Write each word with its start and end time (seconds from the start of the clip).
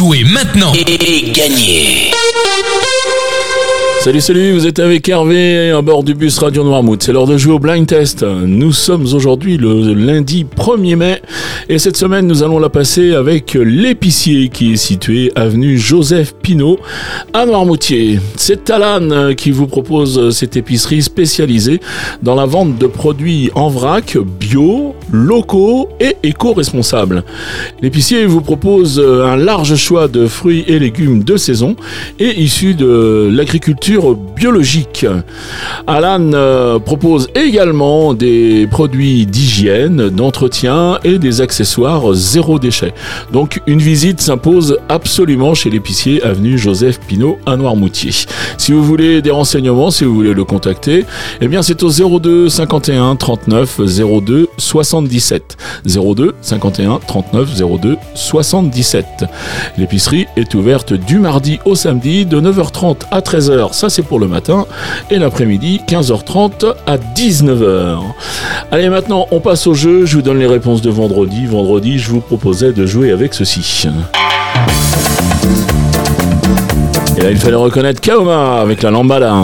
Jouez 0.00 0.24
maintenant. 0.24 0.72
Et 0.72 1.30
gagnez 1.30 2.10
Salut, 4.00 4.22
salut, 4.22 4.52
vous 4.52 4.66
êtes 4.66 4.78
avec 4.78 5.06
Hervé 5.10 5.72
à 5.72 5.82
bord 5.82 6.02
du 6.02 6.14
bus 6.14 6.38
Radio 6.38 6.64
Noirmouth. 6.64 7.02
C'est 7.02 7.12
l'heure 7.12 7.26
de 7.26 7.36
jouer 7.36 7.52
au 7.52 7.58
blind 7.58 7.86
test. 7.86 8.22
Nous 8.22 8.72
sommes 8.72 9.02
aujourd'hui 9.02 9.58
le 9.58 9.92
lundi 9.92 10.46
1er 10.56 10.96
mai 10.96 11.20
et 11.68 11.78
cette 11.78 11.98
semaine 11.98 12.26
nous 12.26 12.42
allons 12.42 12.58
la 12.58 12.70
passer 12.70 13.12
avec 13.12 13.52
l'épicier 13.52 14.48
qui 14.48 14.72
est 14.72 14.76
situé 14.76 15.30
avenue 15.36 15.76
Joseph 15.76 16.34
Pinault 16.40 16.78
à 17.34 17.44
Noirmoutier. 17.44 18.20
C'est 18.36 18.64
Talan 18.64 19.34
qui 19.34 19.50
vous 19.50 19.66
propose 19.66 20.34
cette 20.34 20.56
épicerie 20.56 21.02
spécialisée 21.02 21.80
dans 22.22 22.34
la 22.34 22.46
vente 22.46 22.78
de 22.78 22.86
produits 22.86 23.50
en 23.54 23.68
vrac, 23.68 24.16
bio, 24.16 24.94
locaux 25.12 25.90
et 26.00 26.16
éco-responsables. 26.22 27.22
L'épicier 27.82 28.24
vous 28.24 28.40
propose 28.40 28.98
un 28.98 29.36
large 29.36 29.76
choix 29.76 30.08
de 30.08 30.26
fruits 30.26 30.64
et 30.68 30.78
légumes 30.78 31.22
de 31.22 31.36
saison 31.36 31.76
et 32.18 32.40
issus 32.40 32.72
de 32.72 33.28
l'agriculture 33.30 33.89
biologique. 33.98 35.06
Alan 35.86 36.32
euh, 36.32 36.78
propose 36.78 37.28
également 37.34 38.14
des 38.14 38.66
produits 38.70 39.26
d'hygiène, 39.26 40.08
d'entretien 40.08 40.98
et 41.04 41.18
des 41.18 41.40
accessoires 41.40 42.12
zéro 42.12 42.58
déchet. 42.58 42.92
Donc 43.32 43.60
une 43.66 43.80
visite 43.80 44.20
s'impose 44.20 44.78
absolument 44.88 45.54
chez 45.54 45.70
l'épicier 45.70 46.22
avenue 46.22 46.58
Joseph 46.58 47.00
Pinault 47.00 47.38
à 47.46 47.56
Noirmoutier. 47.56 48.12
Si 48.58 48.72
vous 48.72 48.84
voulez 48.84 49.22
des 49.22 49.30
renseignements, 49.30 49.90
si 49.90 50.04
vous 50.04 50.14
voulez 50.14 50.34
le 50.34 50.44
contacter, 50.44 51.04
eh 51.40 51.48
bien 51.48 51.62
c'est 51.62 51.82
au 51.82 51.90
02 51.90 52.48
51 52.48 53.16
39 53.16 53.80
02 54.22 54.48
77. 54.56 55.56
02 55.84 56.34
51 56.40 57.00
39 57.06 57.56
02 57.80 57.96
77. 58.14 59.04
L'épicerie 59.78 60.26
est 60.36 60.54
ouverte 60.54 60.92
du 60.92 61.18
mardi 61.18 61.58
au 61.64 61.74
samedi 61.74 62.26
de 62.26 62.40
9h30 62.40 62.96
à 63.10 63.20
13h 63.20 63.72
ça 63.80 63.88
c'est 63.88 64.02
pour 64.02 64.20
le 64.20 64.28
matin, 64.28 64.66
et 65.10 65.18
l'après-midi 65.18 65.80
15h30 65.88 66.74
à 66.86 66.98
19h. 66.98 67.98
Allez 68.70 68.90
maintenant 68.90 69.26
on 69.30 69.40
passe 69.40 69.66
au 69.66 69.72
jeu, 69.72 70.04
je 70.04 70.16
vous 70.16 70.22
donne 70.22 70.38
les 70.38 70.46
réponses 70.46 70.82
de 70.82 70.90
vendredi. 70.90 71.46
Vendredi 71.46 71.98
je 71.98 72.10
vous 72.10 72.20
proposais 72.20 72.72
de 72.72 72.84
jouer 72.84 73.10
avec 73.10 73.32
ceci. 73.32 73.88
Et 77.16 77.22
là 77.22 77.30
il 77.30 77.38
fallait 77.38 77.56
reconnaître 77.56 78.02
Kaoma 78.02 78.60
avec 78.60 78.82
la 78.82 78.90
lambada. 78.90 79.34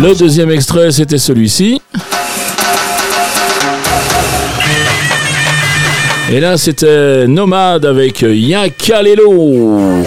Le 0.00 0.14
deuxième 0.14 0.50
extrait, 0.50 0.90
c'était 0.90 1.18
celui-ci. 1.18 1.80
Et 6.30 6.40
là, 6.40 6.56
c'était 6.56 7.26
Nomade 7.26 7.84
avec 7.84 8.22
Yakalelo. 8.22 10.02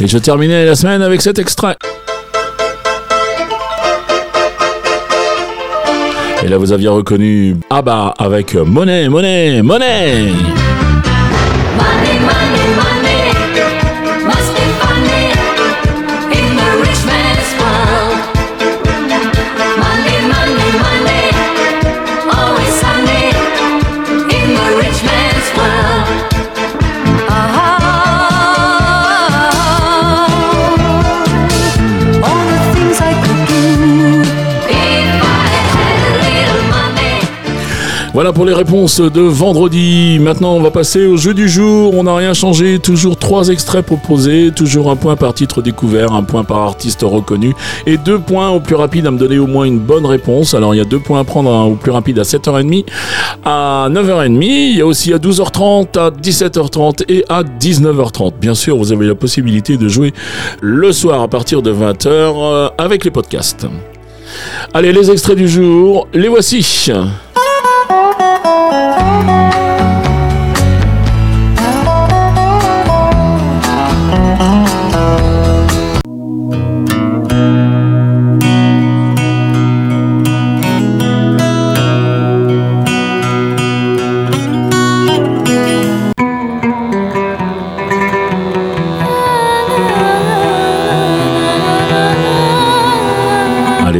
Et 0.00 0.06
je 0.06 0.18
terminais 0.18 0.64
la 0.64 0.76
semaine 0.76 1.02
avec 1.02 1.20
cet 1.20 1.40
extrait. 1.40 1.76
Et 6.44 6.48
là, 6.48 6.56
vous 6.56 6.70
aviez 6.70 6.88
reconnu 6.88 7.56
Abba 7.68 8.14
avec 8.16 8.54
Monnaie, 8.54 9.08
Monnaie, 9.08 9.60
Monnaie. 9.60 10.32
Voilà 38.18 38.32
pour 38.32 38.46
les 38.46 38.52
réponses 38.52 39.00
de 39.00 39.20
vendredi. 39.20 40.18
Maintenant, 40.18 40.54
on 40.54 40.60
va 40.60 40.72
passer 40.72 41.06
au 41.06 41.16
jeu 41.16 41.34
du 41.34 41.48
jour. 41.48 41.94
On 41.94 42.02
n'a 42.02 42.16
rien 42.16 42.34
changé. 42.34 42.80
Toujours 42.80 43.16
trois 43.16 43.48
extraits 43.48 43.86
proposés. 43.86 44.50
Toujours 44.50 44.90
un 44.90 44.96
point 44.96 45.14
par 45.14 45.34
titre 45.34 45.62
découvert, 45.62 46.12
un 46.12 46.24
point 46.24 46.42
par 46.42 46.58
artiste 46.62 47.02
reconnu 47.02 47.54
et 47.86 47.96
deux 47.96 48.18
points 48.18 48.48
au 48.48 48.58
plus 48.58 48.74
rapide 48.74 49.06
à 49.06 49.12
me 49.12 49.18
donner 49.18 49.38
au 49.38 49.46
moins 49.46 49.66
une 49.66 49.78
bonne 49.78 50.04
réponse. 50.04 50.54
Alors, 50.54 50.74
il 50.74 50.78
y 50.78 50.80
a 50.80 50.84
deux 50.84 50.98
points 50.98 51.20
à 51.20 51.24
prendre 51.24 51.48
au 51.68 51.76
plus 51.76 51.92
rapide 51.92 52.18
à 52.18 52.22
7h30, 52.22 52.86
à 53.44 53.86
9h30. 53.88 54.42
Il 54.42 54.78
y 54.78 54.80
a 54.80 54.86
aussi 54.86 55.12
à 55.12 55.18
12h30, 55.18 55.96
à 55.96 56.10
17h30 56.10 57.04
et 57.08 57.24
à 57.28 57.44
19h30. 57.44 58.32
Bien 58.40 58.54
sûr, 58.56 58.76
vous 58.78 58.90
avez 58.90 59.06
la 59.06 59.14
possibilité 59.14 59.76
de 59.76 59.86
jouer 59.86 60.12
le 60.60 60.90
soir 60.90 61.22
à 61.22 61.28
partir 61.28 61.62
de 61.62 61.72
20h 61.72 62.08
euh, 62.08 62.68
avec 62.78 63.04
les 63.04 63.12
podcasts. 63.12 63.68
Allez, 64.74 64.92
les 64.92 65.08
extraits 65.08 65.36
du 65.36 65.48
jour, 65.48 66.08
les 66.12 66.26
voici. 66.26 66.90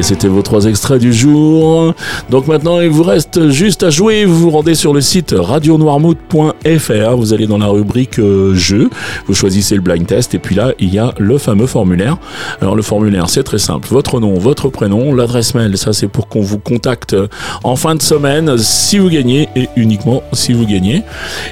C'était 0.03 0.29
vos 0.29 0.43
trois 0.43 0.67
extraits 0.67 1.01
du 1.01 1.13
jour. 1.13 1.95
Donc 2.31 2.47
maintenant, 2.47 2.81
il 2.81 2.89
vous 2.89 3.03
reste 3.03 3.51
juste 3.51 3.83
à 3.83 3.91
jouer. 3.91 4.25
Vous 4.25 4.39
vous 4.39 4.51
rendez 4.51 4.75
sur 4.75 4.93
le 4.93 5.01
site 5.01 5.35
radionoirmouth.fr. 5.37 7.17
Vous 7.17 7.33
allez 7.33 7.47
dans 7.47 7.59
la 7.59 7.67
rubrique 7.67 8.19
euh, 8.19 8.55
jeu. 8.55 8.91
Vous 9.27 9.35
choisissez 9.35 9.75
le 9.75 9.81
blind 9.81 10.07
test 10.07 10.35
et 10.35 10.39
puis 10.39 10.55
là, 10.55 10.73
il 10.79 10.93
y 10.93 10.99
a 10.99 11.15
le 11.19 11.39
fameux 11.39 11.67
formulaire. 11.67 12.19
Alors 12.61 12.77
le 12.77 12.83
formulaire, 12.83 13.29
c'est 13.29 13.43
très 13.43 13.59
simple. 13.59 13.89
Votre 13.91 14.21
nom, 14.21 14.35
votre 14.35 14.69
prénom, 14.69 15.15
l'adresse 15.15 15.55
mail. 15.55 15.77
Ça, 15.77 15.93
c'est 15.93 16.09
pour 16.09 16.29
qu'on 16.29 16.41
vous 16.41 16.59
contacte 16.59 17.17
en 17.65 17.77
fin 17.77 17.95
de 17.95 18.03
semaine 18.03 18.59
si 18.59 18.99
vous 18.99 19.09
gagnez 19.09 19.49
et 19.57 19.69
uniquement 19.77 20.23
si 20.33 20.53
vous 20.53 20.67
gagnez. 20.67 21.03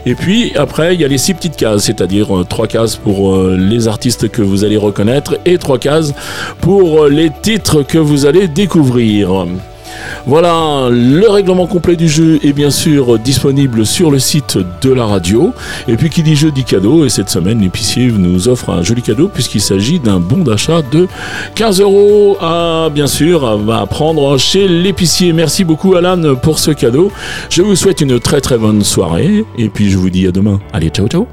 Et 0.05 0.15
puis 0.15 0.53
après, 0.57 0.95
il 0.95 1.01
y 1.01 1.05
a 1.05 1.09
les 1.09 1.19
six 1.19 1.35
petites 1.35 1.57
cases, 1.57 1.85
c'est-à-dire 1.85 2.37
euh, 2.37 2.45
trois 2.45 2.67
cases 2.67 2.97
pour 2.97 3.35
euh, 3.35 3.57
les 3.59 3.89
artistes 3.89 4.29
que 4.29 4.43
vous 4.43 4.65
allez 4.65 4.77
reconnaître 4.77 5.39
et 5.45 5.59
trois 5.59 5.79
cases 5.79 6.13
pour 6.61 7.07
les 7.07 7.31
titres 7.43 7.83
que 7.83 7.99
vous 7.99 8.27
découvrir. 8.45 9.47
Voilà, 10.27 10.89
le 10.91 11.29
règlement 11.29 11.67
complet 11.67 11.97
du 11.97 12.09
jeu 12.09 12.39
est 12.43 12.53
bien 12.53 12.71
sûr 12.71 13.19
disponible 13.19 13.87
sur 13.87 14.11
le 14.11 14.19
site 14.19 14.59
de 14.83 14.93
la 14.93 15.07
radio. 15.07 15.53
Et 15.89 15.97
puis 15.97 16.11
qui 16.11 16.23
dit 16.23 16.37
jeu 16.37 16.51
dit 16.51 16.65
cadeau, 16.65 17.05
et 17.05 17.09
cette 17.09 17.31
semaine 17.31 17.61
l'épicier 17.61 18.07
nous 18.07 18.49
offre 18.49 18.71
un 18.71 18.83
joli 18.83 19.03
cadeau 19.03 19.29
puisqu'il 19.29 19.61
s'agit 19.61 20.01
d'un 20.01 20.19
bon 20.19 20.39
d'achat 20.39 20.83
de 20.83 21.07
15 21.55 21.81
euros 21.81 22.37
à 22.41 22.89
bien 22.93 23.07
sûr 23.07 23.47
à 23.71 23.87
prendre 23.87 24.37
chez 24.39 24.69
l'épicier. 24.69 25.33
Merci 25.33 25.65
beaucoup 25.65 25.95
Alan 25.95 26.35
pour 26.37 26.59
ce 26.59 26.73
cadeau. 26.73 27.11
Je 27.51 27.63
vous 27.63 27.77
souhaite 27.77 28.01
une 28.01 28.19
très 28.21 28.41
très 28.41 28.59
bonne 28.59 28.83
soirée 28.83 29.45
et 29.57 29.69
puis 29.69 29.91
je 29.91 29.97
vous 29.97 30.11
dis 30.11 30.27
à 30.27 30.33
demain. 30.33 30.61
Allez, 30.73 30.89
ciao 30.89 31.09
ciao 31.09 31.27